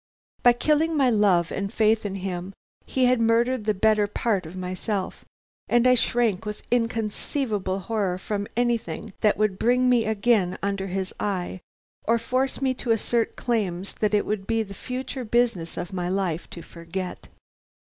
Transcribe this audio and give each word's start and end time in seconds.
By 0.41 0.53
killing 0.53 0.97
my 0.97 1.11
love 1.11 1.51
and 1.51 1.71
faith 1.71 2.07
in 2.07 2.15
him 2.15 2.53
he 2.87 3.05
had 3.05 3.21
murdered 3.21 3.65
the 3.65 3.75
better 3.75 4.07
part 4.07 4.47
of 4.47 4.55
myself, 4.55 5.23
and 5.69 5.85
I 5.85 5.93
shrank 5.93 6.43
with 6.43 6.63
inconceivable 6.71 7.81
horror 7.81 8.17
from 8.17 8.47
anything 8.57 9.13
that 9.21 9.37
would 9.37 9.59
bring 9.59 9.87
me 9.89 10.05
again 10.05 10.57
under 10.63 10.87
his 10.87 11.13
eye, 11.19 11.61
or 12.07 12.17
force 12.17 12.63
me 12.63 12.73
to 12.81 12.89
assert 12.89 13.35
claims 13.35 13.93
that 13.99 14.15
it 14.15 14.25
would 14.25 14.47
be 14.47 14.63
the 14.63 14.73
future 14.73 15.23
business 15.23 15.77
of 15.77 15.93
my 15.93 16.09
life 16.09 16.49
to 16.49 16.63
forget. 16.63 17.27